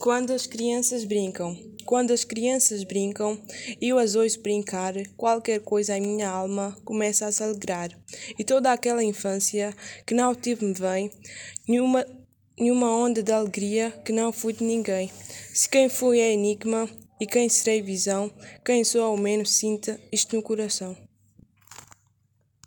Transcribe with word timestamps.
Quando 0.00 0.32
as 0.32 0.46
crianças 0.46 1.04
brincam, 1.04 1.58
quando 1.84 2.12
as 2.12 2.22
crianças 2.22 2.84
brincam, 2.84 3.36
eu 3.80 3.98
as 3.98 4.14
ouço 4.14 4.40
brincar, 4.40 4.94
qualquer 5.16 5.60
coisa 5.60 5.98
em 5.98 6.00
minha 6.00 6.28
alma 6.28 6.76
começa 6.84 7.26
a 7.26 7.32
se 7.32 7.42
alegrar. 7.42 7.90
E 8.38 8.44
toda 8.44 8.72
aquela 8.72 9.02
infância 9.02 9.74
que 10.06 10.14
não 10.14 10.34
tive 10.34 10.66
me 10.66 10.72
vem, 10.72 11.10
nenhuma, 11.68 12.06
nenhuma 12.56 12.94
onda 12.94 13.22
de 13.22 13.32
alegria 13.32 13.90
que 14.04 14.12
não 14.12 14.32
fui 14.32 14.52
de 14.52 14.62
ninguém. 14.62 15.10
Se 15.52 15.68
quem 15.68 15.88
fui 15.88 16.20
é 16.20 16.32
enigma, 16.32 16.88
e 17.20 17.26
quem 17.26 17.48
serei 17.48 17.82
visão, 17.82 18.30
quem 18.64 18.84
sou 18.84 19.02
ao 19.02 19.16
menos 19.16 19.50
sinta 19.50 20.00
isto 20.12 20.36
no 20.36 20.42
coração. 20.42 21.07